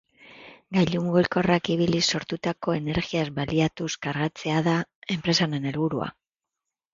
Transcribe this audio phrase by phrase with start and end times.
[0.75, 4.75] Gailu mugikorrak ibiliz sortutako energiaz baliatuz kargatzea da
[5.19, 6.11] enpresa honen helburua.